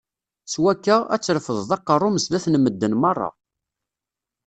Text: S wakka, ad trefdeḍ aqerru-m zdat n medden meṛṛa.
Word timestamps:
S 0.51 0.53
wakka, 0.63 0.95
ad 1.13 1.21
trefdeḍ 1.21 1.69
aqerru-m 1.75 2.17
zdat 2.23 2.45
n 2.49 2.55
medden 2.59 2.93
meṛṛa. 3.01 3.29